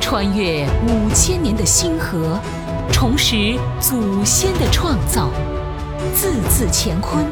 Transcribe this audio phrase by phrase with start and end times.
[0.00, 2.38] 穿越五千年的星河，
[2.92, 5.30] 重拾祖先的创造，
[6.14, 7.24] 字字乾坤，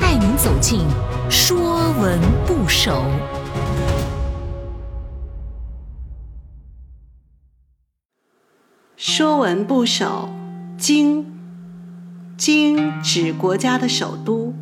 [0.00, 0.80] 带您走进
[1.30, 2.92] 《说文不首》。
[8.96, 10.28] 《说文不首》
[10.80, 11.24] 京，
[12.36, 14.52] 京指国家的首都，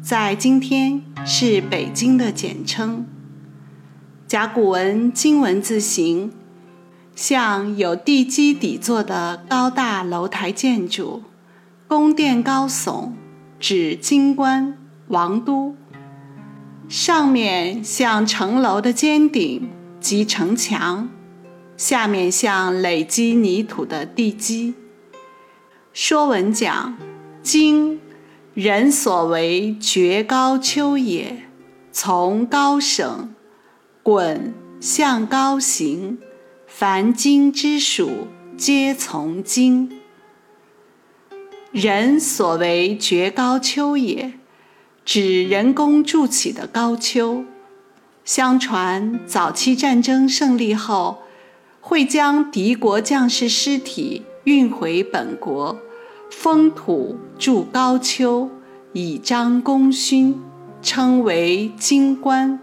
[0.00, 3.06] 在今天是北京的简称。
[4.28, 6.32] 甲骨文金文字形，
[7.14, 11.22] 像有地基底座的高大楼台建筑，
[11.86, 13.12] 宫殿高耸，
[13.60, 14.76] 指京官
[15.06, 15.76] 王都。
[16.88, 19.68] 上面像城楼的尖顶
[20.00, 21.08] 及城墙，
[21.76, 24.74] 下面像累积泥土的地基。
[25.92, 26.96] 说文讲，
[27.44, 28.00] 京，
[28.54, 31.44] 人所为绝高丘也，
[31.92, 33.35] 从高省。
[34.06, 36.18] 滚向高行，
[36.68, 39.90] 凡经之属，皆从经。
[41.72, 44.34] 人所为绝高丘也，
[45.04, 47.44] 指人工筑起的高丘。
[48.24, 51.24] 相传早期战争胜利后，
[51.80, 55.76] 会将敌国将士尸体运回本国，
[56.30, 58.48] 封土筑高丘，
[58.92, 60.40] 以彰功勋，
[60.80, 62.60] 称为京官。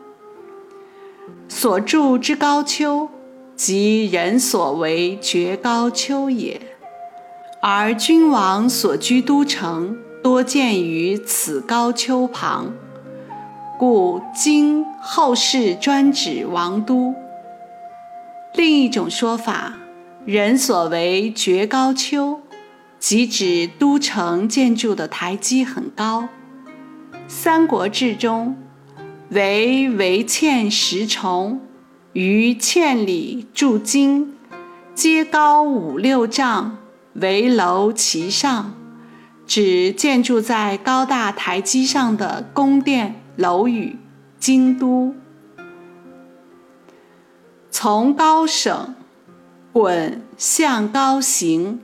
[1.48, 3.10] 所筑之高丘，
[3.56, 6.60] 即人所为绝高丘也。
[7.62, 12.74] 而君王所居都城，多建于此高丘旁，
[13.78, 17.14] 故今后世专指王都。
[18.56, 19.74] 另一种说法，
[20.26, 22.42] 人所为绝高丘，
[23.00, 26.24] 即指都城建筑的台基很高。
[27.28, 28.58] 《三国志》中。
[29.34, 31.60] 为围堑十重，
[32.14, 34.34] 于堑里筑京，
[34.94, 36.78] 皆高五六丈，
[37.14, 38.76] 围楼其上，
[39.48, 43.98] 指建筑在高大台基上的宫殿楼宇。
[44.38, 45.16] 京都
[47.72, 48.94] 从高省
[49.72, 51.80] 滚向高行，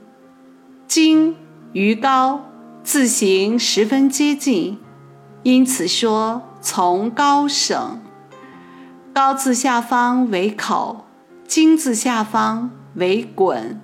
[0.86, 1.34] 京
[1.72, 2.44] 与高
[2.84, 4.78] 字形十分接近，
[5.42, 6.49] 因此说。
[6.62, 8.00] 从高省，
[9.14, 11.06] 高字下方为口，
[11.48, 13.80] 金字下方为滚，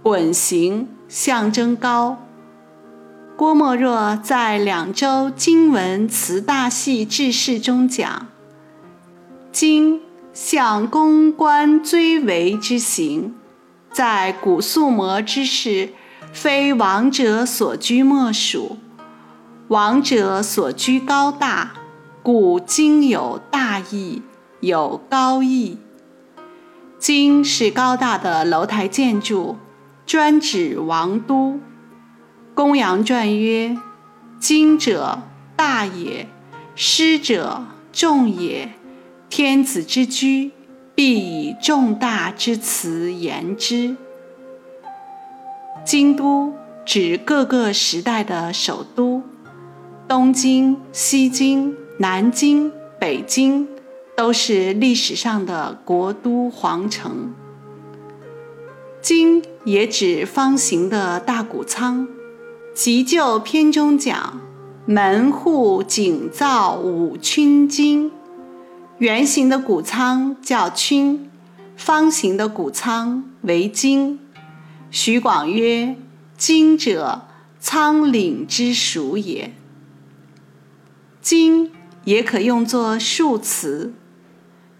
[0.00, 2.18] 滚形象征高。
[3.36, 8.28] 郭沫若在《两周经文词大系志释》中讲
[9.50, 10.00] ：“经
[10.32, 13.34] 象公关追围之形，
[13.92, 15.90] 在古素魔之世，
[16.32, 18.78] 非王者所居莫属。
[19.66, 21.72] 王者所居高大。”
[22.24, 24.22] 故今有大义，
[24.60, 25.76] 有高义。
[26.98, 29.58] 今是高大的楼台建筑，
[30.06, 31.60] 专指王都。
[32.54, 33.76] 公羊传曰
[34.40, 35.20] ：“今者
[35.54, 36.26] 大也，
[36.74, 38.72] 师者众也。
[39.28, 40.52] 天子之居，
[40.94, 43.96] 必以重大之辞言之。”
[45.84, 46.54] 京都
[46.86, 49.22] 指各个时代的首都，
[50.08, 51.76] 东京、西京。
[51.98, 53.68] 南京、北京
[54.16, 57.32] 都是历史上的国都皇城。
[59.00, 62.08] 京也指方形的大谷仓。
[62.74, 64.40] 急救篇中讲
[64.86, 68.10] ：“门户井造五醑京。”
[68.98, 71.20] 圆形的谷仓叫醑，
[71.76, 74.18] 方形的谷仓为京。
[74.90, 75.94] 徐广曰
[76.36, 77.22] ：“京者，
[77.60, 79.52] 仓廪之属也。”
[81.22, 81.70] 京。
[82.04, 83.94] 也可用作数词。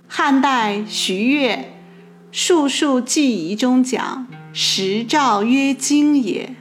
[0.07, 1.57] 汉代徐悦
[2.31, 6.55] 《数数记遗》中讲：“十兆曰经也。”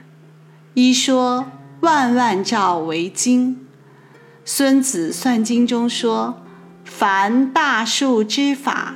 [0.74, 1.52] 一说
[1.82, 3.60] 万万兆为经。
[4.46, 6.42] 孙子算经中说
[6.84, 8.96] ：“凡大数之法，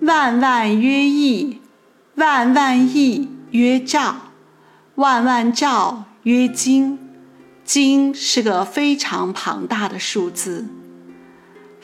[0.00, 1.60] 万万曰亿，
[2.16, 4.16] 万万亿曰兆，
[4.96, 6.98] 万万兆曰经。
[7.64, 10.66] 经是个非常庞大的数字。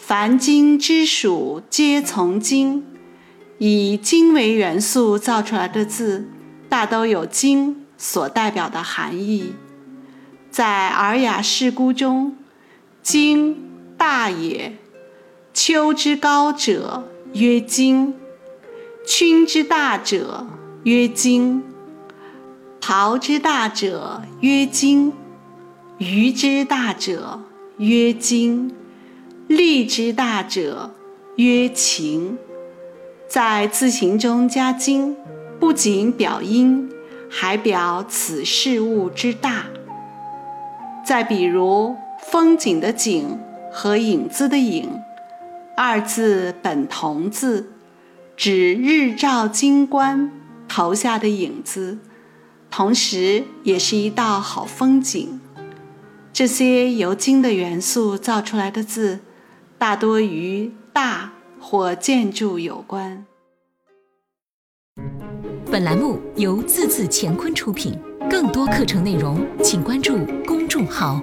[0.05, 2.85] 凡经之属，皆从经。
[3.59, 6.29] 以经为元素造出来的字，
[6.69, 9.55] 大都有经所代表的含义。
[10.51, 12.37] 在《尔雅释孤》中
[13.01, 13.57] ，“经
[13.97, 14.77] 大也，
[15.55, 18.15] 丘之高者曰经，
[19.07, 20.49] 醑之大者
[20.83, 21.63] 曰经，
[22.81, 25.13] 庖之大者曰经，
[25.99, 27.41] 鱼之大者
[27.77, 28.75] 曰经。
[29.49, 30.95] 力之大者
[31.37, 32.39] 曰情，
[33.29, 35.17] 在字形中加金，
[35.59, 36.91] 不仅表音，
[37.29, 39.67] 还表此事物之大。
[41.05, 41.97] 再比如
[42.31, 43.39] “风景”的“景”
[43.73, 45.01] 和“影子”的“影”，
[45.77, 47.73] 二字本同字，
[48.37, 50.31] 指日照金冠
[50.69, 51.99] 投下的影子，
[52.71, 55.41] 同时也是一道好风景。
[56.33, 59.21] 这些由金的元素造出来的字，
[59.83, 61.33] 大多与大。
[61.59, 63.25] 或建筑有关。
[65.71, 67.99] 本栏目由字字乾坤出品，
[68.29, 71.21] 更多课程内容请关注公众号。